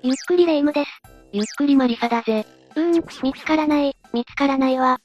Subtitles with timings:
[0.00, 0.90] ゆっくりレ夢ムです。
[1.32, 2.46] ゆっくりマリサだぜ。
[2.76, 5.00] うーん、見つからない、見つからないわ。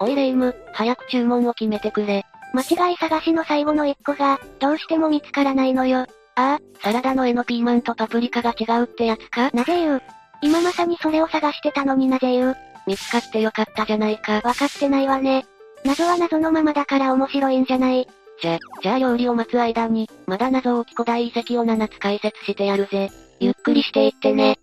[0.00, 2.24] おいレ夢ム、早く注文を決めてくれ。
[2.52, 6.00] 間違い探しの最後の一個が、どうしても見つからないのよ。
[6.00, 9.50] ああ、サラダの絵のピーマンとパプリカが違うってやつか？
[9.54, 10.02] なぜ言う
[10.40, 12.56] 今まさにそれを探してたのになぜ言う
[12.88, 14.40] 見つかってよかったじゃないか。
[14.42, 15.46] わかってないわね。
[15.84, 18.08] 謎は謎のままだから面白いんじゃない。
[18.40, 23.12] じゃ、じゃあ料理を待つ間に、まだ謎多き古代遺跡を7つ解説してやるぜ。
[23.42, 24.56] ゆっくりしていってね。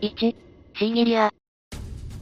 [0.00, 1.32] 1、シーギリア。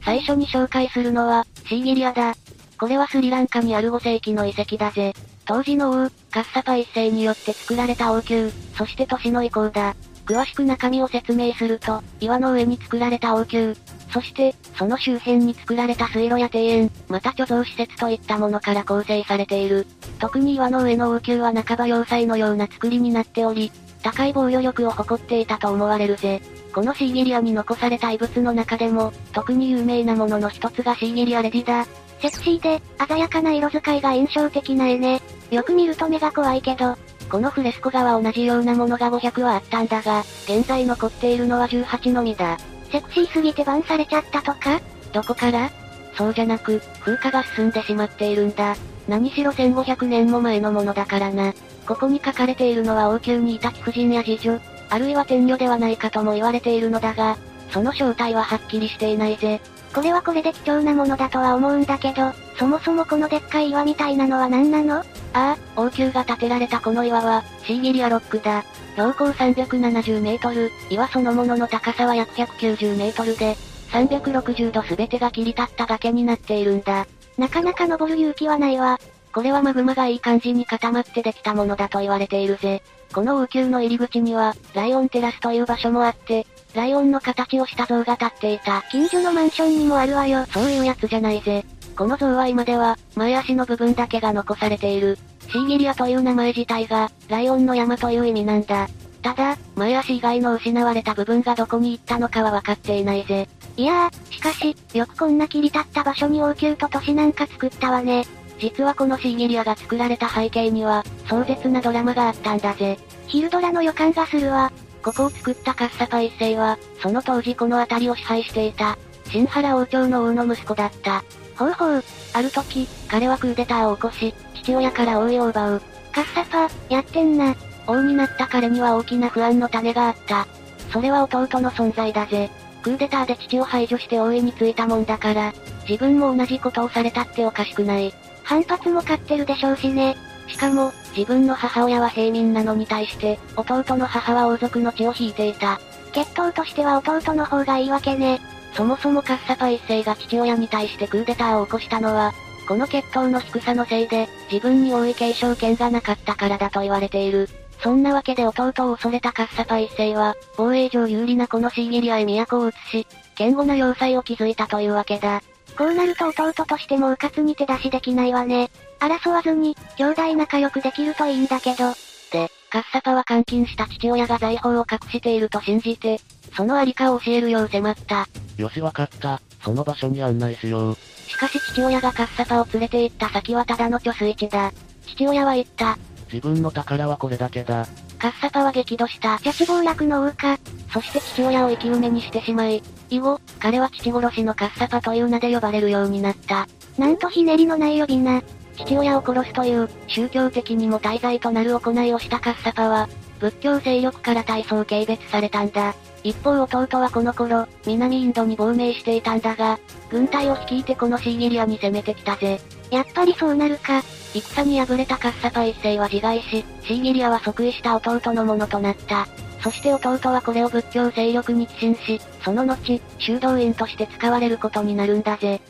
[0.05, 2.35] 最初に紹介するのは、シーギリアだ。
[2.77, 5.15] これはスリランカにある5世紀の遺跡だぜ。
[5.45, 9.95] 当時の王、カッサパ一世によって作られた王宮、そして都市の遺構だ。
[10.27, 13.73] 詳しく中身を説明すると、岩の上に作られた王宮、
[14.11, 19.87] そして、その周辺に作られた水路や庭園、また貯蔵施設といったものから構成されている。
[20.19, 23.71] 特に岩の上の王宮は半ば要塞のような作りになっており、
[24.03, 26.41] 高い防御力を誇っていたと思われるぜ。
[26.73, 31.85] このシーギリアに残された遺物の中でも、特に有名なものの一つがシーギリアレディだ。
[32.19, 35.21] セクシーで、鮮やかな色使いが印象的な絵ね。
[35.51, 36.95] よく見ると目が怖いけど、
[37.29, 42.57] このフレスコ画は同じようなものが500はあったんだが、現在残っているのは18のみだ。
[42.91, 44.81] セクシーすぎてバンされちゃったとか？
[45.13, 45.71] どこから？
[46.15, 48.75] そうじゃなく、風化が進んでしまっているんだ。
[49.07, 51.53] 何しろ1500年も前のものだからな。
[51.85, 57.37] ここに書かれているのは王宮にいた貴婦人や次女、あるいは天女ではないかとも言われているのだが、
[57.71, 59.59] その正体ははっきりしていないぜ。
[59.93, 64.99] これはこれで貴重なものだとは思うんだけど、そもそもこのでっかい岩みたいなのは何なの？
[64.99, 68.63] ああ、王宮が建てられたこの岩は、シーギリアロックだ。
[68.95, 73.55] 標高370メートル、岩そのものの高さは約190メートルで、
[73.91, 77.07] 360度すべてが切り立った崖になっているんだ。
[77.37, 78.99] なかなか登る勇気はないわ。
[79.33, 82.83] これはマグマがいい感じに固まってできたものだと言われているぜ。
[83.13, 86.45] この王宮の入り口には、ライオンテラスという場所もあって、
[86.75, 88.83] ライオンの形をした像が立っていた。
[88.91, 90.45] 近所のマンションにもあるわよ。
[90.47, 91.65] そういうやつじゃないぜ。
[91.95, 95.17] この像は今では、前足の部分だけが残されている。
[95.49, 98.87] シーギリアという名前自体が、ライオンの山という意味なんだ。
[99.21, 103.47] ただ、前足以外の失われた部分がどこに行ったのかは分かっていないぜ。
[103.77, 108.25] いやー、しかし、よくこんな切り立った場所に王宮と都市なんか作ったわね。
[108.63, 112.97] 実はこのシーギリアが作られた背景には、壮絶なドラマがあったんだぜ。
[113.27, 114.71] ヒルドラの予感がするわ。
[115.03, 118.97] ここを作ったカッサパ一世は、その当時この辺りを支配していた、
[119.29, 121.25] 新原王朝の王の息子だった。
[121.57, 122.03] ほうほう。
[122.31, 125.81] ある時、彼はクーデターを起こし、父親から王位を奪う。
[126.13, 127.57] カッサパ、やってんな。
[127.85, 130.47] 王になった彼には大きな不安の種があった。
[130.89, 132.49] それは弟の存在だぜ。
[132.81, 135.53] クーデターで父を排除して王位についたもんだから、
[135.85, 138.13] 自分も同じことをされたっておかしくない。
[138.43, 140.15] 反発も買ってるでしょうしね。
[140.47, 145.79] しかも、自分の母親は平民なのに対して、弟の母は王族の血を引いていた。
[146.11, 148.39] 血統としては弟の方がいいわけね。
[148.73, 152.33] そもそもカッサパ一世が父親に対してクーデターを起こしたのは、
[152.67, 157.49] この血統の低さのせいで、自分に王位継承権がなかったからだと言われている。
[157.81, 165.41] そんなわけで弟を恐れたカッサパ一世は、防衛上有利なこのシーギリアへ都を移し、堅固な要塞を築いたというわけだ。
[165.77, 168.69] こうなると弟としても迂闊に手出しできないわね。
[168.99, 171.93] 争わずに、兄弟仲良くできるといいんだけど。
[172.31, 176.19] で、カッサパは監禁した父親が財宝を隠していると信じて、
[176.55, 178.27] そのありかを教えるよう迫った。
[178.57, 179.41] よしわかった。
[179.63, 180.97] その場所に案内しよう。
[181.27, 184.71] しかし父親がカッサパを連れて行った先はただの貯水池だ。
[185.07, 185.97] 父親は言った。
[186.33, 187.85] 自分の宝はこれだけだ。
[188.17, 189.37] カッサパは激怒した。
[189.37, 190.57] じゃち暴落の王か。
[190.91, 196.67] そして父親を生き埋めにしてしまい、以後、彼は父殺しのカッサパという名で呼ばれるようになった。
[196.97, 198.41] なんとひねりのない呼び名。
[198.77, 203.07] 父親を殺すという、宗教的にも大罪となる行いをしたカッサパは、
[203.39, 205.93] 仏教勢力から大層軽蔑されたんだ。
[206.23, 209.77] 一方弟はこの頃、南インドに亡命していたんだが、
[210.09, 212.59] 軍隊を率いてこのシーギリアに攻めてきたぜ。
[212.89, 214.01] やっぱりそうなるか。
[214.41, 219.27] 戦に敗れたカッサパ一世は自害し、シーギリアは即位した弟のものとなった。
[219.61, 225.61] そして弟はこれを仏教勢力に寄進し、その後、修道院として使われることになるんだぜ。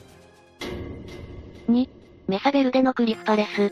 [1.70, 1.88] 2、
[2.28, 3.72] メサベルデのクリフパレス。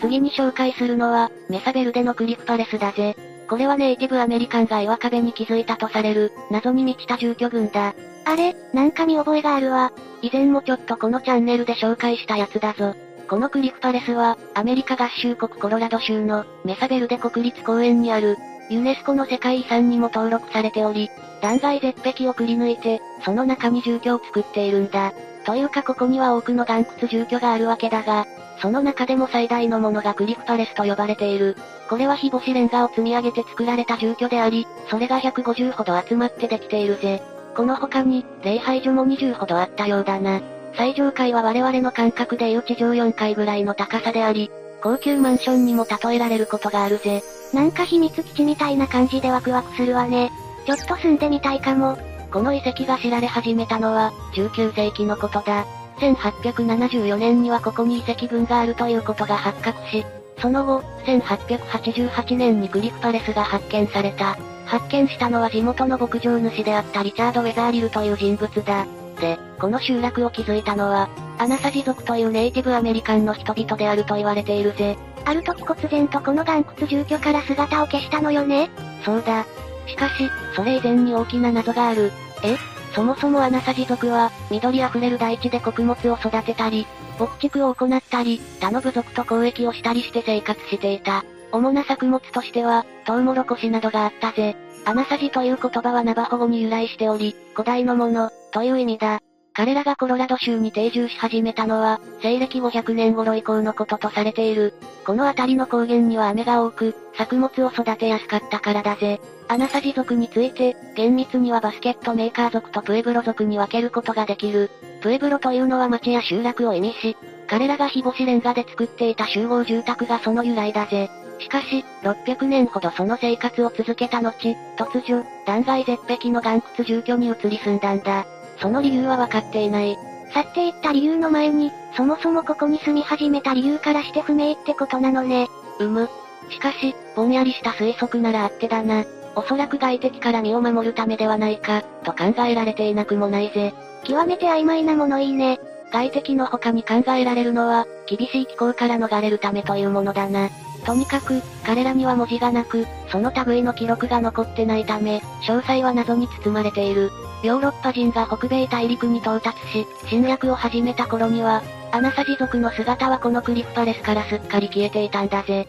[0.00, 3.16] 次に紹介するのは、メサベルデのクリフパレスだぜ。
[3.48, 7.94] これはネイティブアメリカンが岩壁に築いたとされる、謎に満ちた住居群だ。
[8.24, 9.90] あれ、なんか見覚えがあるわ。
[10.20, 12.94] 以前もちょっとこのチャンネルで紹介したやつだぞ。
[13.28, 18.38] このクリフパレスは、アメリカ合衆国コロラド州のメサベルデ国立公園にある、
[18.70, 21.10] ユネスコの世界遺産にも登録されており、
[21.42, 25.12] 断崖絶壁をくり抜いて、その中に住居を作っているんだ。
[25.44, 28.26] というかここには多くの岩窟住居があるわけだが、
[28.60, 31.54] その中でも最大のものがクリフパレスと呼ばれている。
[31.88, 37.22] これは日干しレンガを積み上げて作られた住居であり、それが150ほど集まってできているぜ。
[37.54, 40.40] この他に、礼拝所も20ほどあったようだな。
[40.78, 44.48] 最上階は我々の感覚でいう地上4階ぐらいの高さであり、
[44.80, 47.20] 高級マンションにも例えられることがあるぜ。
[47.52, 50.30] なんか秘密基地みたいな感じでワクワクするわね。
[50.66, 51.98] ちょっと住んでみたいかも。
[52.30, 55.66] この遺跡が知られ始めたのは、19世紀のことだ。
[55.98, 60.06] 1874年にはここに遺跡群があるということが発覚し、
[60.40, 64.38] その後、1888年にグリフパレスが発見された。
[64.64, 68.86] 発見したのは地元の牧場主であったリチャード・ウェザーリルという人物だ。
[69.18, 74.96] で、この集落を築いたのは、アナサジ族というネイティブアメリカンの人々であると言われているぜ。
[75.24, 78.70] ある時忽然とこの岩窟住居から姿を消したのよね
[79.04, 79.44] そうだ。
[79.86, 82.12] しかし、それ以前に大きな謎がある。
[82.42, 82.56] え？
[82.94, 86.86] そもそもアナサジ族は、緑あふれる大地で穀物を育てたり、
[87.18, 91.24] 牧畜を行ったり、他の部族と交易をしたりして生活していた。
[91.52, 94.56] 主な作物としては、トウモロコシなどがあったぜ。
[94.84, 99.20] アナサジという言葉はナバホ語に由来しており、古代のもの、という意味だ。
[99.58, 104.72] 彼らがコロラド州に定住し始めたのは、西暦500年頃以降のこととされている。
[105.04, 109.20] この辺りの高原には雨が多く、作物を育てやすかったからだぜ。
[109.48, 114.70] アナサジ族について、厳密にはバスケットメーカー族とプエブロ族に分けることができる。
[115.00, 117.16] プエブロというのは町や集落を意味し、
[117.48, 121.10] 彼らが日干しレンガで作っていた集合住宅がその由来だぜ。
[121.40, 128.24] しかし、600年ほどその生活を続けた後、突如、断崖絶壁の岩窟住居に移り住んだんだ。
[128.60, 129.96] その理由は分かっていない。
[130.32, 135.48] 去っていった理由の前に、そもそもここに住み始めた理由からして不明ってことなのね。
[135.78, 136.08] うむ。
[136.50, 139.04] しかし、ぼんやりした推測ならあってだな。
[139.36, 143.72] おそらく外敵から身を守るためではないか、と考えられていなくもないぜ。
[144.04, 145.60] 極めて曖昧なものいいね。
[145.92, 150.50] 外敵の他に考えられるのは、厳しい気候から逃れるためというものだな。
[150.84, 157.10] とにかく、彼らには文字がなく、その類の記録が残ってないため、詳細は謎に包まれている。
[157.42, 161.62] ヨーロッパ人が北米大陸に到達し、侵略を始めた頃には、
[161.92, 165.68] アナサジ族の姿はこのクリフパレスからすっかり消えていたんだぜ。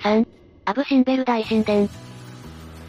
[0.00, 0.26] 3.
[0.66, 1.88] アブシンベル大神殿。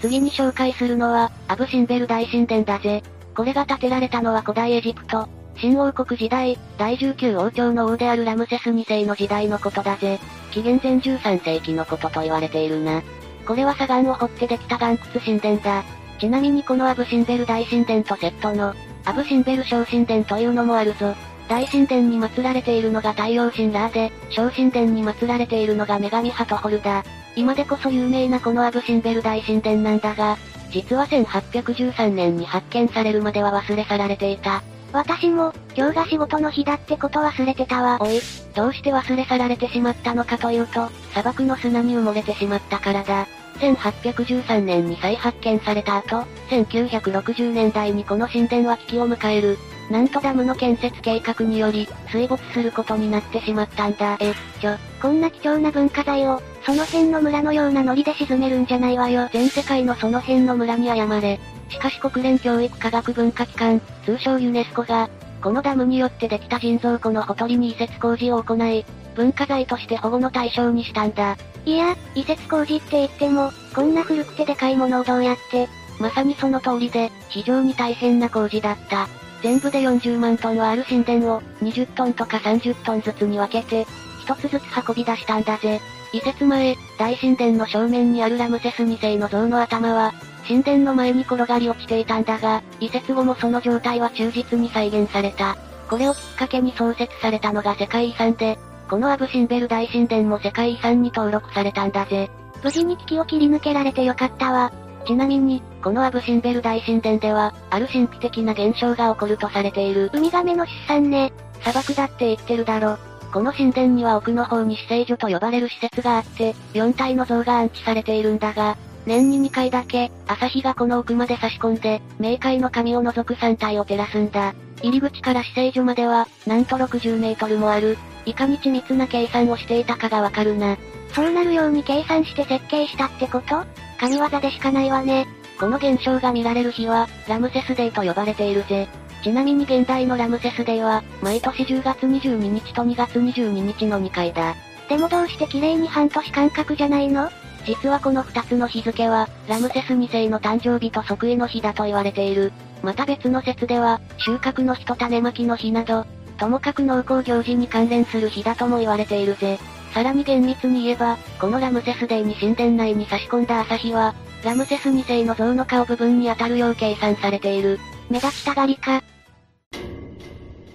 [0.01, 3.03] 次に紹介するのは、アブシンベル大神殿だぜ。
[3.35, 10.19] これが建てられたのは古代エジプト、新王国時代、第19王朝の王であるラムセス2世の時代のことだぜ。
[10.51, 13.03] 紀元前13世紀のことと言われているな。
[13.45, 15.83] これは砂岩を掘ってできた岩窟神殿だ。
[16.19, 18.73] ちなみにこのアブシンベル大神殿とセットの、
[19.05, 21.15] アブシンベル小神殿というのもあるぞ。
[21.47, 27.03] 大神殿に祀られているのが太陽神ラーで、小神殿に祀られているのが女神ハトホルだ。
[27.35, 30.37] 今でこそ有名なこのアブシンベル大神殿なんだが、
[30.71, 34.63] 実は1813年に発見されるまでは忘れ去られていた。
[34.91, 37.97] 私も、今日が仕事の日だってこと忘れてたわ。
[37.99, 38.21] おい、
[38.55, 43.27] どうして忘れ去られてしまったのかというと、砂漠の砂に埋もれてしまったからだ。
[43.59, 49.57] 1813年に再発見された後、1960年代にこの神殿は危機を迎える。
[49.89, 54.17] なんとダムの建設計画により、水没することになってしまったんだ。
[54.19, 59.29] え、ちょ、こんな貴重な文化財を、その辺の村のようなノリで沈めるんじゃないわよ。
[59.31, 61.39] 全世界のその辺の村に謝れ。
[61.69, 65.09] しかし国連教育科学文化機関、通称ユネスコが、
[65.41, 68.83] このダムによってできた人造湖のほとりに移設工事を行い、
[69.15, 71.37] 文化財として保護の対象にしたんだ。
[71.65, 75.67] いや、移設工事って言っても、こんな古くてでかいものをどうやって。
[75.99, 79.07] まさにその通りで、非常に大変な工事だった。
[79.41, 83.87] 全部で40万トンはある神殿を、20トンとか30トンずつに分けて、
[84.21, 85.79] 一つずつ運び出したんだぜ。
[86.13, 90.13] 移設前、大神殿の正面にあるラムセス2世の像の頭は、
[90.47, 95.57] 神殿の前に転がり落ちていたんだが、移設後もその状態は忠実に再現された。
[95.89, 98.57] これをきっかけに創設されたのが世界遺産で、
[98.89, 102.29] このアブシンベル大神殿も世界遺産に登録されたんだぜ。
[102.63, 104.71] 無事に危機を切り抜けられてよかったわ。
[105.05, 110.09] ちなみに、このアブシンベル大神殿では、ある神秘的な現象が起こるとされている。
[110.13, 111.31] ウミガメの出産ね。
[111.61, 112.97] 砂漠だって言ってるだろ。
[113.31, 124.55] この神殿には奥の方に死聖所と呼ばれる施設があって、4体の像が安置されているんだが、年に2回だけ、朝日がこの奥まで差し込んで、冥界の神を除く3体を照らすんだ。
[124.81, 127.97] 入り口から死聖所までは、なんと60メートルもある。
[128.25, 130.77] いかに緻密な計算をしていたかがわかるな。
[131.13, 133.63] そうなるように計算して設計したってこと？
[133.99, 135.27] 神業でしかないわね。
[135.59, 138.87] この現象が見られる日は、ラムセスデーと呼ばれているぜ。
[139.23, 144.55] ちなみに現代のラムセスデーは、毎年10月22日と2月22日の2回だ。
[144.89, 147.29] でもどうして綺麗に半年間隔じゃないの？
[147.65, 152.51] 実はこの2つの日付は、ラムセス2世の誕生日と即位の日だと言われている。
[152.85, 156.05] また別の説では、収穫の日と種まきの日など、
[156.37, 159.57] ともかく農耕行事に関連する日だとも言われているぜ。
[159.91, 164.13] さらに厳密に言えば、このラムセスデイに神殿内に差し込んだ朝日は、
[164.43, 167.79] ラムセス2世の像の顔部分に当たるよう計算されている。
[168.11, 169.01] 目立ちたがりか。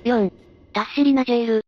[0.02, 0.32] 4.
[0.72, 1.64] タッシリナジェイル。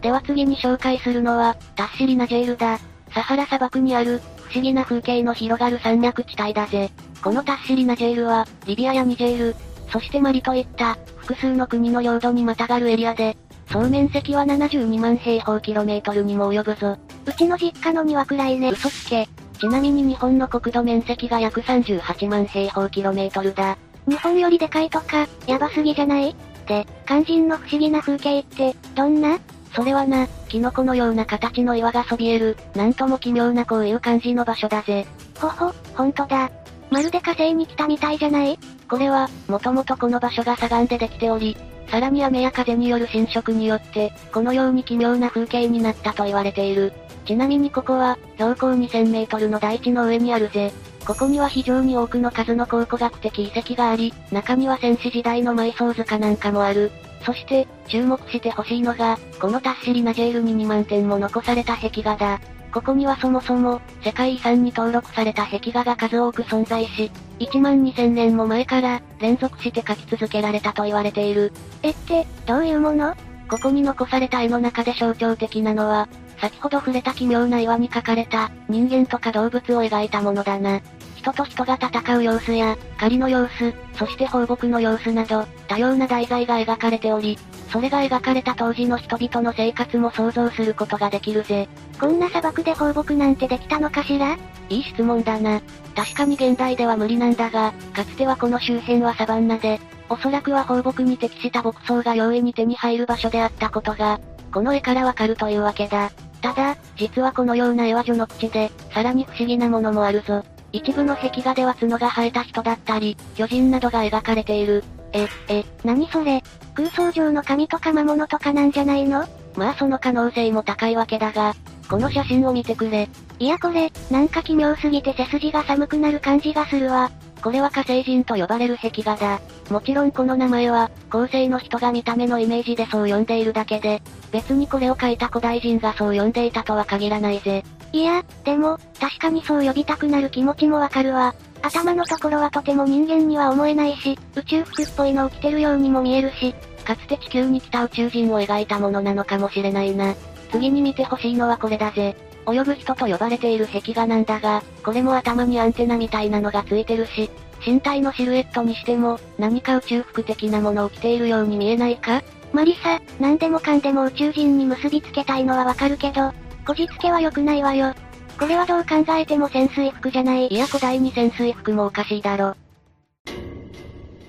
[0.00, 2.78] では次に紹介するのは、タッシリナジェイルだ。
[3.12, 6.90] サハラ砂漠にある、不思議な風景の広がる山脈地帯だぜ。
[7.24, 9.56] このタッシリナジェイルは、リビアやニジェール、
[9.90, 13.34] そしてマリといった、複数の国の領土にまたがるエリアで、
[13.70, 16.98] 総面積は72万平方キロメートルにも及ぶぞ。
[17.24, 18.68] うちの実家の庭くらいね。
[18.72, 19.26] 嘘つけ。
[19.58, 23.78] ちなみに日本の国土面積が約38万平方キロメートルだ。
[24.06, 26.36] 日本よりでかいとか、やばすぎじゃない？
[26.66, 29.38] で、肝心の不思議な風景って、どんな？
[29.74, 35.06] それはな、キノコのような形の岩がそびえる、なんとも奇妙なこういう感じの場所だぜ。
[35.38, 36.50] ほほ、ほんとだ。
[36.90, 38.58] まるで火星に来たみたいじゃない？
[38.88, 41.56] これは、もともとこの場所が砂岩でできており、
[41.90, 46.92] さらに雨や風による侵食によって、このように奇妙な風景になったと言われている。
[47.24, 50.72] ちなみにここは、標高2000メートルの大地の上にあるぜ。
[51.06, 56.92] ここには非常に多くの数の考古学的遺跡があり、中には戦死時代の埋葬塚なんかもある。
[57.24, 62.40] そして、注目してほしいのが、このタッシリナジェールに2万点も残された壁画だ。
[62.72, 71.52] ここにはそもそも、世界遺産に登録された壁画が数多く存在し、1万2000年も前から、連続して描き続けられたと言われている。
[71.82, 73.14] えって、どういうもの？
[73.50, 80.80] ここに残された絵の中で象徴的なのは、先ほど触れた奇妙な岩に描かれた、人間とか動物を描いたものだな。
[81.22, 87.38] 人と人が戦う様子や、狩りの様子、そして放牧の様子など、多様な題材が描かれており、
[87.70, 91.68] それが描かれた当時の人々の生活も想像することができるぜ。
[92.00, 94.36] こんな砂漠で放牧なんてできたのかしら？
[94.68, 95.62] いい質問だな。
[95.94, 104.20] 確かに現代では無理なんだが、かつてはこの周辺はサバンナで、おそらくは放牧に適した牧草が容易に手に入る場所であったことが、
[104.52, 106.10] この絵からわかるというわけだ。
[106.42, 110.44] ただ、実はこのような絵は序の口で、さらに不思議なものもあるぞ。
[110.72, 114.82] 一部の壁画では角が生えた人だったり、巨人などが描かれている。
[115.12, 116.42] え、え、何それ？
[116.74, 119.26] 空想上の神とか魔物とかなんじゃないの？
[119.54, 121.54] まあその可能性も高いわけだが、
[121.88, 123.08] この写真を見てくれ。
[123.38, 127.10] いやこれ、なんか奇妙すぎて背筋が寒くなる感じがするわ。
[127.42, 129.40] これは火星人と呼ばれる壁画だ。
[129.68, 134.00] もちろんこの名前は、後世の人が見た目のイメージでそう呼んでいるだけで、
[134.30, 137.64] 別にこれを書いた古代人がそう呼んでいたとは限らないぜ。
[137.92, 141.34] いや、でも、確かにそう呼びたくなる気持ちもわかるわ。
[141.60, 150.14] 頭のところはとても人間には思えないし、宇宙服っぽいのを着てるようにも見えるし、かつて地球に来た宇宙人を描いたものなのかもしれないな。
[150.50, 152.16] 次に見てほしいのはこれだぜ。
[152.50, 157.30] 泳ぐ人と呼ばれている壁画なんだが、これも頭にアンテナみたいなのがついてるし、
[157.64, 162.22] 身体のシルエットにしても、何か宇宙服的なものを着ているように見えないか？
[162.52, 166.32] マリサ、何でもかんでも宇宙人に結びつけたいのはわかるけど、
[166.66, 167.94] こじつけは良くないわよ。
[168.38, 170.48] これはどう考えても潜水服じゃない。
[170.48, 172.54] いや古代に潜水服もおかしいだろ。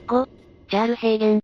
[0.07, 0.27] 5、
[0.69, 1.41] ジャール平原。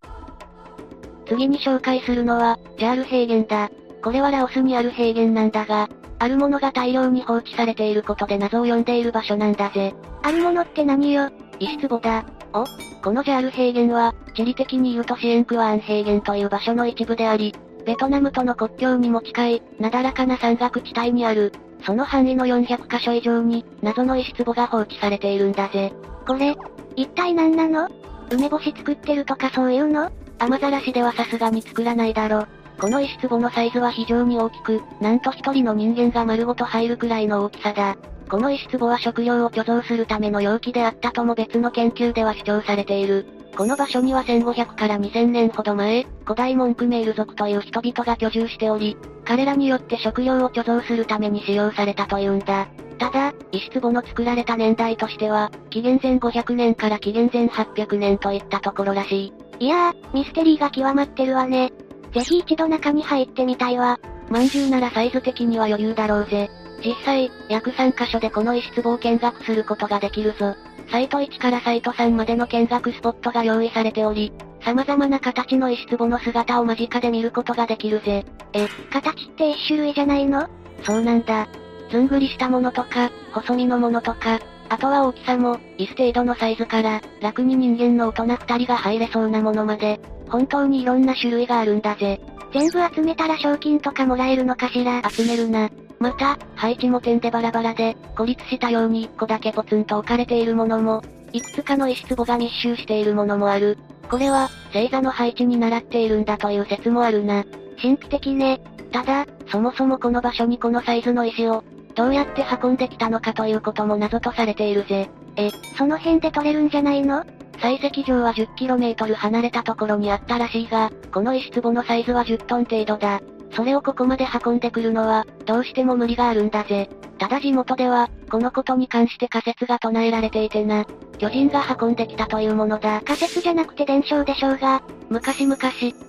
[1.27, 3.71] 次に紹介するのは、ジャール平原だ。
[4.03, 9.93] これはラオスにある平原なんだが、あるものが大量に放置されていることで謎を呼んでいる場所なんだぜ。
[10.23, 11.29] あるものって何よ？
[11.59, 12.25] 石壺だ。
[12.53, 12.65] お
[13.03, 17.53] このジャール平原は、地理的に言うとシエンクワーン平原という場所の一部であり、
[17.89, 21.51] ベトナムとの国境にも近い、なだらかな山岳地帯にある、
[21.83, 25.91] その範囲の400カ所以上に、謎の石壺が放置されているんだぜ。
[26.27, 26.55] これ、
[26.95, 27.89] 一体何なの？
[28.29, 30.11] 梅干し作ってるとかそういうの？
[30.37, 32.45] 雨ざらしではさすがに作らないだろ。
[32.79, 37.97] この石壺のサイズは非常に大きく、なんと一人の人間が丸ごと入るくらいの大きさだ。
[38.29, 43.25] この石壺は食料を貯蔵するための容器であったとも別の研究では主張されている。
[43.55, 52.67] この場所には1500から2000年ほど前、古代モンクメール族という人々が居住しており、彼らによって食料を貯蔵するために使用されたというんだ。
[52.99, 59.65] ただ、石壺の作られた年代としては、紀元前500年から紀元前800年といったところらしい。
[59.65, 61.71] いやー、ミステリーが極まってるわね。
[62.13, 63.99] ぜひ一度中に入ってみたいわ。
[64.29, 66.49] まんじゅうならサイズ的には余裕だろうぜ。
[66.83, 70.55] 実際、約3カ所でこの石壺を見学することができるぞ。
[70.91, 78.25] サイト1からサイト3までの見学スポットが用意されており、様々な形の石壺の姿を間近で見ることができるぜ。
[78.53, 80.47] え、形って一種類じゃないの？
[80.83, 81.47] そうなんだ。
[81.91, 92.21] ずんぐりしたものとか、細身のものとか、あとは大きさも、椅子程度のサイズから、楽に人間の大人二人が入れそうなものまで、本当にいろんな種類があるんだぜ。
[92.53, 95.01] 全部集めたら賞金とかもらえるのかしら？
[95.09, 95.69] 集めるな。
[95.99, 101.01] また、配置も点でバラバラで、孤立したように一個だけポツンと置かれているものも、
[101.33, 103.77] いくつかの石壺が密集しているものもある。
[104.09, 107.43] これは、星座の配置に習っているんだという説もあるな。
[107.81, 108.61] 神秘的ね。
[108.91, 111.63] ただ、そもそもこの場所にこのサイズの石を、
[111.95, 115.09] どうやって運んできたのかということも謎とされているぜ。
[115.35, 117.25] え、その辺で取れるんじゃないの？
[117.57, 123.21] 採石場は 10km 離れたところにあったらしいが、この石壺のサイズは10トン程度だ。
[123.51, 126.89] それをここまで運んでくるのは、どうしても無理があるんだぜ。
[127.17, 130.85] ただ地元では、このことに関して仮説が唱えられていてな。
[131.17, 133.01] 巨人が運んできたというものだ。
[133.03, 134.81] 仮説じゃなくて伝承でしょうが。
[135.09, 135.57] 昔々、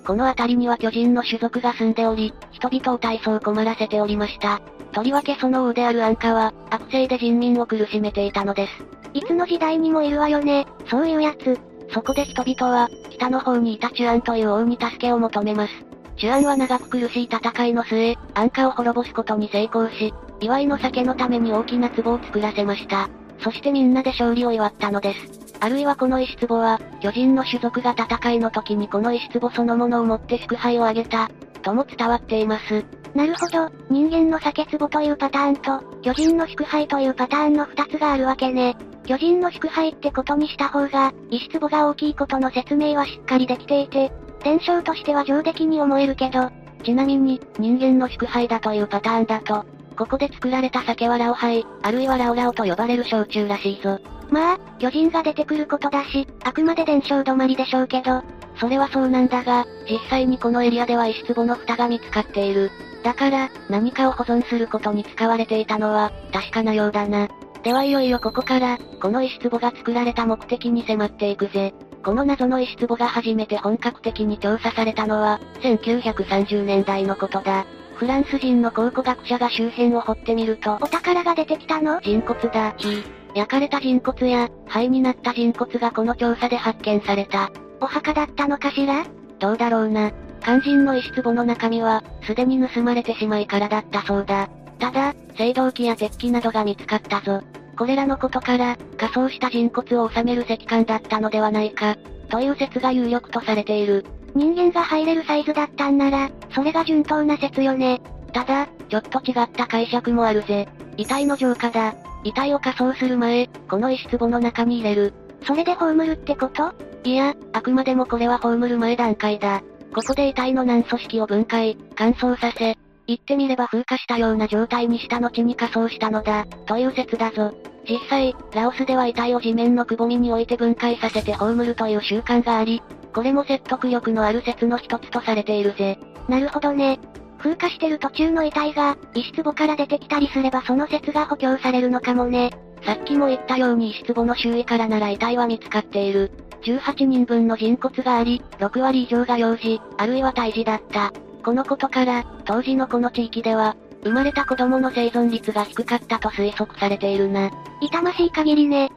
[0.06, 4.60] この辺りには巨人の種族が住んでおり、人々を大層困らせておりました。
[4.92, 8.84] とりわけその王である安価は、悪性で人民を苦しめていたのです。
[9.12, 11.58] いつの時代にもいるわよね、そういうやつ。
[11.92, 15.89] そこで人々は、北の方にいたチュアンという王に助けを求めます。
[16.20, 20.12] チュアンは長く苦しい戦いの末、安価を滅ぼすことに成功し、
[20.42, 23.08] 祝いの酒のために大きな壺を作らせました。
[23.42, 25.56] そしてみんなで勝利を祝ったのです。
[25.60, 31.30] あるいはこの石壺は、巨人の種族が戦いの時にこの石壺そのものを持って祝杯を挙げた、
[31.62, 32.84] とも伝わっています。
[33.14, 38.76] なるほど、人間の酒壺というパターンと、巨人の祝杯というパターンの二つがあるわけね。
[39.06, 44.12] 巨人の祝杯ってことにした方が、石壺が大きいことの説明はしっかりできていて、
[44.42, 46.50] 伝承としては上出来に思えるけど、
[46.82, 49.64] ちなみに、人間の祝杯だというパターンだと、
[49.96, 53.98] ここで作られた酒はラオハイ、あるいはラオラオと呼ばれる焼酎らしいぞ。
[54.30, 58.22] まあ、巨人が出てくることだし、あくまで伝承止まりでしょうけど、
[58.58, 62.70] それはそうなんだが、実際にこのエリアでは石壺の蓋が見つかっている。
[63.02, 67.28] だから、何かを保存することに使われていたのは、確かなようだな。
[67.62, 71.74] ではいよいよここから、この石壺が作られた目的に迫っていくぜ。
[72.04, 77.66] この謎の石壺が初めて本格的に調査されたのは、1930年代のことだ。
[77.94, 82.00] フランス人の考古学者が周辺を掘ってみると、お宝が出てきたの？
[82.00, 82.74] 人骨だ。
[82.78, 83.04] ひ。
[83.34, 87.50] 焼かれた人骨や、灰になった人骨がこの調査で発見された。
[87.80, 89.04] お墓だったのかしら？
[89.38, 90.12] どうだろうな。
[90.42, 94.48] 肝心の石壺の中身は、すでに盗まれてしまいからだったそうだ。
[94.78, 97.42] ただ、青銅器や鉄器などが見つかったぞ。
[97.80, 101.96] これらのことから、仮装した人骨を収める石棺だったのではないか、
[102.28, 104.04] という説が有力とされている。
[104.34, 108.02] 人間が入れるサイズだったんなら、それが順当な説よね。
[108.34, 110.68] ただ、ちょっと違った解釈もあるぜ。
[110.98, 111.94] 遺体の浄化だ。
[112.22, 115.14] 遺体を火葬する前、この石壺の中に入れる。
[115.46, 116.74] それで葬るってこと？
[117.04, 119.62] いや、あくまでもこれは葬る前段階だ。
[119.94, 122.76] ここで遺体の軟組織を分解、乾燥させ、
[123.10, 127.52] 言ってみれば風化したような状態にした後に火葬したのだ、という説だぞ。
[127.88, 132.80] 実際、ラオスでは遺体を地面のくぼみに置いて分解させて葬るという習慣があり、
[133.12, 135.98] これも説得力のある説の一つとされているぜ。
[136.28, 137.00] なるほどね。
[137.38, 142.52] 風化してる途中の遺体が、石壺から出てきたりすればその説が補強されるのかもね。
[142.84, 146.30] さっきも言ったように石壺の周囲からなら遺体は見つかっている。
[146.62, 151.12] 18人分の人骨があり、6割以上が幼児、あるいは胎児だった。
[151.42, 157.50] このことから、当時のこの地域では、生まれた子供の生存率が低かったと推測されているな。
[157.80, 158.90] 痛ましい限りね。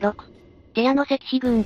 [0.00, 0.14] 6.
[0.74, 1.64] ティアの石碑群。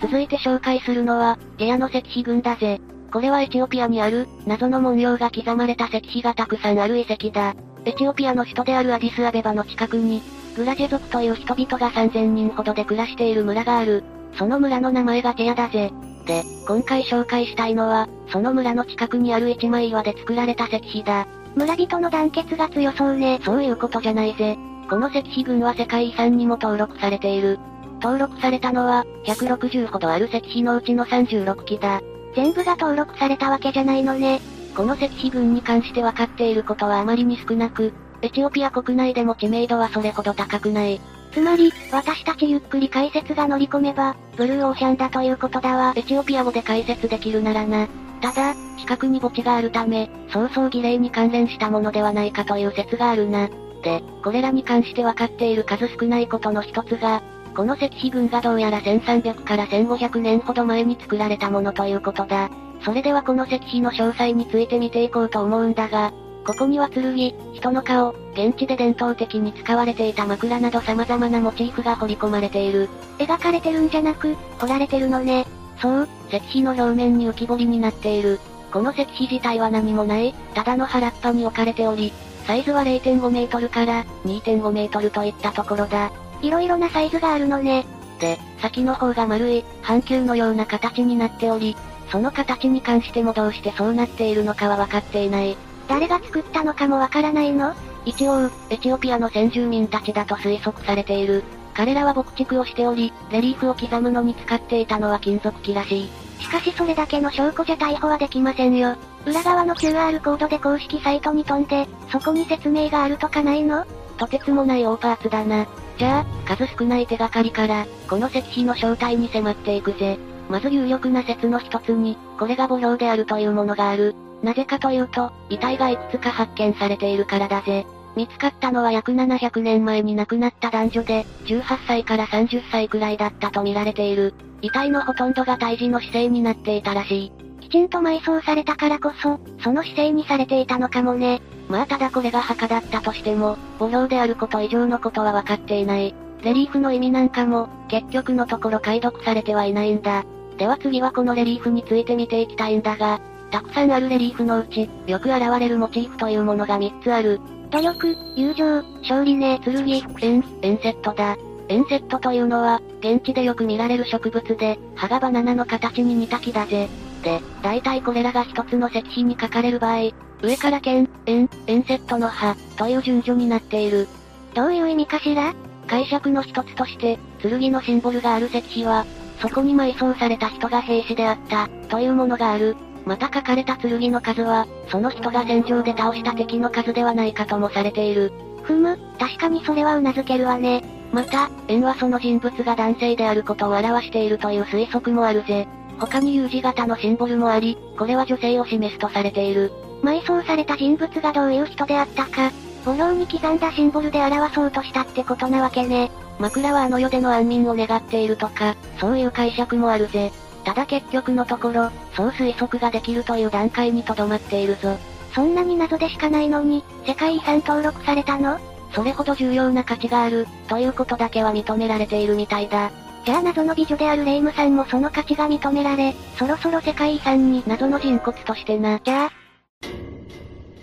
[0.00, 2.80] 続いて紹介するのは、ティアの石碑群だぜ。
[3.12, 7.54] これはエチオピアにある、謎の文様が刻まれた石碑がたくさんある遺跡だ。
[7.84, 10.22] エチオピアの首都であるアディスアベバの近くに、
[10.56, 14.04] グラジェ族という人々が3000人ほどで暮らしている村がある。
[14.36, 15.90] その村の名前がティアだぜ。
[16.28, 21.26] で、今回紹介したいのは、その村の近くにある一枚岩で作られた石碑だ。
[21.56, 23.40] 村人の団結が強そうね。
[23.42, 24.58] そういうことじゃないぜ。
[24.90, 27.58] この石碑群は世界遺産にも登録されている。
[28.02, 32.02] 登録されたのは、160ほどある石碑のうちの36基だ。
[32.36, 34.40] 全部が登録されたわけじゃないのね。
[34.76, 41.00] この石碑群に関して分かっていることはあまりに少なく、エチオピア国内でも知名度はそれほど高くない。
[41.32, 45.92] つまり、私たちゆっくり解説が乗り込めば、ブルーオーシャンだということだわ。
[45.96, 47.88] エチオピア語で解説できるならな。
[48.20, 53.48] ただ、近くに墓地があるため、そうそう儀礼に関連したものではないかという説があるな。
[53.82, 57.22] で、これらに関して分かっている数少ないことの一つが、
[57.54, 62.50] この石碑群がどうやら1300から1500年ほど前に作られたものということだ。
[62.84, 66.12] それではこの石碑の詳細について見ていこうと思うんだが、
[66.48, 67.14] ここには剣、
[67.52, 72.88] 人の顔、現地で伝統的に使われていた枕など様々なモチーフが彫り込まれている。
[73.18, 75.46] 描かれてるんじゃなく、彫られてるのね。
[75.78, 78.40] そう、石碑の表面に浮き彫りになっている。
[78.72, 82.14] この石碑自体は何もない、ただの原っぱに置かれており、
[82.46, 86.10] サイズは0.5メートルから2.5メートルといったところだ。
[86.40, 87.84] いろいろなサイズがあるのね。
[88.20, 91.76] で、先の方が丸い、半球のような形になっており、
[92.10, 95.58] その形に関してもどうしてそうなっているのかは分かっていない。
[95.88, 97.74] 誰が作ったのかもわからないの？
[98.04, 101.42] 一応、エチオピアの先住民たちだと推測されている。
[101.74, 106.10] 彼らは牧畜をしており、レリーフを刻むのに使っていたのは金属機らしい。
[106.40, 108.96] しかしそれだけの証拠じゃ逮捕はできませんよ。
[109.26, 113.84] 裏側の QR コードで公式サイトに飛んで、そこに説明があるとかないの？
[114.16, 115.66] とてつもない大パーツだな。
[115.96, 120.18] じゃあ、数少ない手がかりから、この石碑の正体に迫っていくぜ。
[120.48, 124.14] まず有力な説の一つに、これが母標であるというものがある。
[124.42, 127.86] なぜかというと、遺体がいくつか発見されているからだぜ。
[128.16, 134.34] 見つかったのは約700年前に亡くなった男女で、18歳から30歳くらいだったと見られている。
[134.62, 137.32] 遺体のほとんどが胎児の姿勢になっていたらしい。
[137.60, 141.42] きちんと埋葬されたからこそ、その姿勢にされていたのかもね。
[141.68, 146.14] まあただこれが墓だったとしても、母標であること以上のことは分かっていない。
[146.42, 150.24] レリーフの意味なんかも、結局のところ解読されてはいないんだ。
[150.56, 153.20] では次はこのレリーフについて見ていきたいんだが、
[153.50, 157.40] たくさんあるレリーフのうち、よく現れるモチーフというものが3つある。
[157.70, 159.88] 努力、友情、勝利ね、剣、
[160.20, 161.36] 円、円セットだ。
[161.68, 166.88] 円セットというのは、現地でよく見られる植物で、葉がバナナの形に似た木だぜ。
[167.22, 170.10] で、大体これらが一つの石碑に書かれる場合、
[170.42, 174.08] 上から剣、円、円セットの葉、という順序になっている。
[174.54, 175.54] どういう意味かしら？
[175.86, 179.04] 解釈の一つとして、剣のシンボルがある石碑は、
[179.40, 182.76] そこに埋葬された人が兵士であった、というものがある。
[183.08, 188.30] また書かれた剣の数は、その人が戦場で倒した敵の数ではないかともされている。
[188.62, 190.84] ふむ、確かにそれは頷けるわね。
[191.10, 195.66] また、円はその人物が男性であることを表しているという推測もあるぜ。
[195.98, 199.72] 他に U 字型のシンボルもあり、これは女性を示すとされている。
[200.02, 202.52] 埋葬された人物がどういう人であったか、
[202.84, 206.10] 母標に刻んだシンボルで表そうとしたってことなわけね。
[206.38, 210.30] 枕はあの世での安眠を願っているとか、そういう解釈もあるぜ。
[210.68, 214.98] ただ結局のところ、そう推測ができるという段階にとどまっているぞ。
[215.34, 218.58] そんなに謎でしかないのに、世界遺産登録されたの？
[218.92, 222.90] それほど重要な価値がある、ということだけは認められているみたいだ。
[223.24, 229.00] じゃあ謎の美女であるレイムさんもその価値が認められ、そろそろ世界遺産に謎の人骨としてな。
[229.02, 229.32] じゃあ。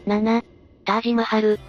[0.07, 0.43] 7、
[0.83, 1.59] タージマハル。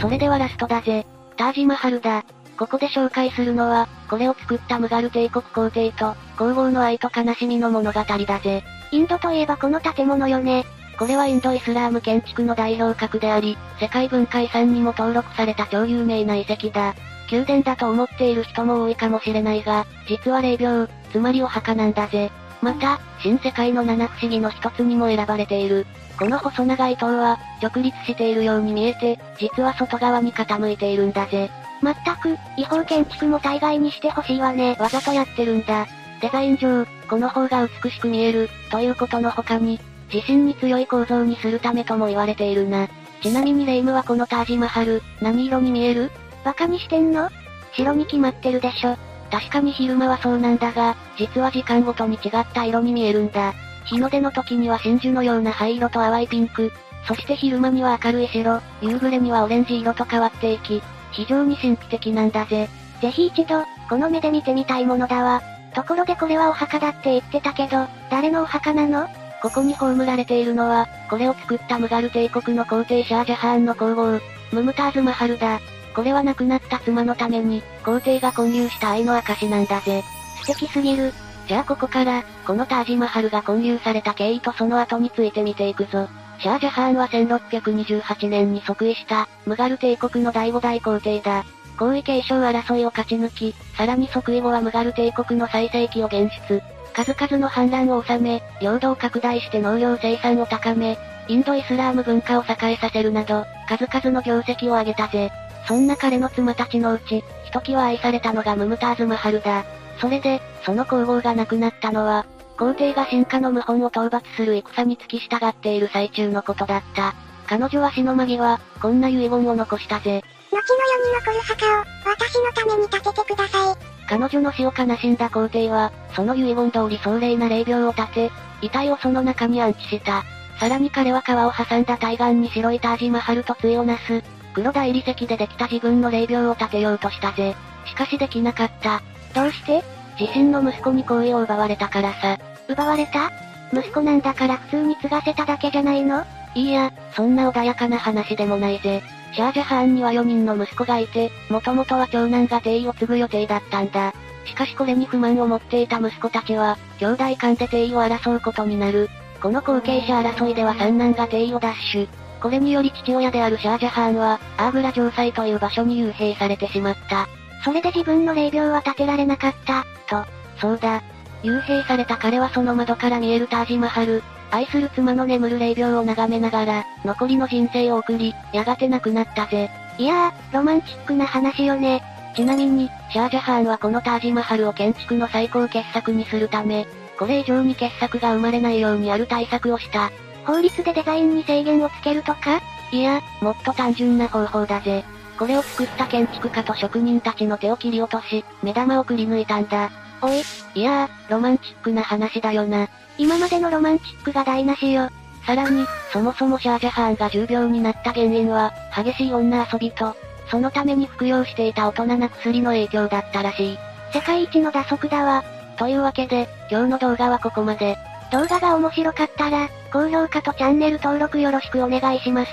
[0.00, 1.04] それではラストだぜ。
[1.36, 2.24] タージマハルだ。
[2.56, 8.62] ここで紹介するのは、これを作ったムガル帝国皇帝と、皇后の愛と悲しみの物語だぜ。
[8.92, 10.64] インドといえばこの建物よね。
[10.98, 16.94] これはインドイスラーム建築の代表格であり、世界文化遺産にも登録された超有名な遺跡だ。
[17.30, 22.30] 宮殿だと思っている人も多いかもしれないが、実は霊廟、つまりお墓なんだぜ。
[22.62, 25.86] また、新世界の七不思議の一つにも選ばれている。
[26.18, 31.50] この細長い塔は、直立しているように見えて、実は外側に傾いているんだぜ。
[31.80, 34.76] まったく、違法建築も大概にしてほしいわね。
[34.78, 35.86] わざとやってるんだ。
[36.20, 39.78] デザイン上、この方が美しく見える、ということの他に、
[40.10, 42.88] 地震に強い構造にするためとも言われているな。
[43.22, 46.10] ちなみにレイムはこのタージマハル、何色に見える？
[46.44, 47.30] バカにしてんの？
[47.72, 48.96] 白に決まってるでしょ。
[49.30, 53.52] 確かに昼間はそうなんだが、実は時間ごとに違った色に見えるんだ。
[53.86, 56.72] 日の出の時には真珠のような灰色と淡いピンク、
[57.06, 60.82] そして昼間には明るい白、夕暮れにはオレンジ色と変わっていき、
[61.14, 62.68] 非常に神秘的なんだぜ。
[63.00, 65.42] ぜひ一度、この目で見てみたいものだわ。
[65.74, 69.08] ところでこれはお墓だって言ってたけど、誰のお墓なの？
[69.42, 74.20] ここに葬られているのは、これを作ったムガル帝国の皇帝シャージャハーンの皇后、
[74.52, 75.60] ムムターズ・マハルだ。
[75.94, 80.02] これは亡くなった妻のために、皇帝が混入した愛の証なんだぜ。
[80.42, 81.12] 素敵すぎる。
[81.46, 86.08] じゃあここから、このタージマハルが混入された経緯とその後について見ていくぞ。
[86.38, 91.44] シャージャハーンは1628年に即位した、ムガル帝国の第5代皇帝だ。
[91.78, 96.62] 皇位継承争いを勝ち抜き、さらに即位後はムガル帝国の最盛期を現出。
[96.92, 105.32] 数々の反乱を収め、領土を拡大して農業生産を高め、インドイスラーム文化を栄えさせるなど、数々の業績を挙げたぜ。
[105.66, 109.64] そんな彼の妻たちのうち、ひときわ愛されたのがムムターズ・マハルだ。
[109.98, 117.14] それで、その皇后が亡くなったのは、皇帝が進化の謀反を討伐する戦に付き従っている最中のことだった。
[117.46, 120.22] 彼女は死の間際、こんな遺言を残したぜ。
[120.50, 123.76] 後の世に残る墓を、私のために建ててください。
[124.08, 128.30] 彼女の死を悲しんだ皇帝は、その遺言通り壮麗な霊廟を建て、
[128.62, 130.22] 遺体をその中に安置した。
[130.60, 134.22] さらに彼は川を挟んだ対岸に白いタージマハルと対をなす、
[134.54, 137.56] 黒大理石でできた自分の霊廟を建てようとしたぜ。
[137.86, 139.02] しかしできなかった。
[139.34, 139.82] どうして？
[140.18, 142.38] 自身の息子に好意を奪われたからさ。
[142.68, 143.30] 奪われた？
[143.72, 146.24] 息子なんだから普通に継がせただけじゃないの？
[146.54, 149.02] いいや、そんな穏やかな話でもないぜ。
[149.32, 154.14] シャージャハーンには4人の息子がいて、もともとは長男が帝位を継ぐ予定だったんだ。
[154.46, 159.08] しかしこれに不満を持っていた息子たちは、兄弟間で帝位を争うことになる。
[159.42, 162.08] この後継者争いでは三男が帝位を奪取。
[162.40, 167.26] これにより父親であるシャージャハーンは、アーグラ城塞という場所に幽閉されてしまった。
[167.64, 170.24] それで自分の霊廟は建てられなかった、と。
[170.60, 171.02] そうだ。
[171.42, 179.70] 幽閉された彼はその窓から見えるタージマハル、愛する妻の眠る霊廟を眺めながら、残りの人生を送り、やがて亡くなったぜ。
[179.98, 182.02] いやー、ロマンチックな話よね。
[182.36, 186.86] ちなみに、シャージャハーンはこのタージマハルを建築の最高傑作にするため、
[187.18, 190.10] これ以上に傑作が生まれないようにある対策をした。
[190.44, 192.60] 法律でデザインに制限をつけるとか？
[192.92, 195.04] いや、もっと単純な方法だぜ。
[195.38, 199.90] これを作った建築家と職人たちの手を切り落とし、目玉をくり抜いたんだ。
[200.22, 200.42] おい、
[200.74, 202.88] いやー、ロマンチックな話だよな。
[203.18, 205.08] 今までのロマンチックが台無しよ。
[205.46, 210.16] さらに、そもそもシャージャハーンが重病になった原因は、激しい女遊びと、
[210.50, 213.78] そのために服用していた大人な薬の影響だったらしい。
[214.12, 215.44] 世界一の打足だわ。
[215.76, 217.96] というわけで、今日の動画はここまで。
[218.32, 222.52] 動画が面白かったら、高評価とチャンネル登録よろしくお願いします。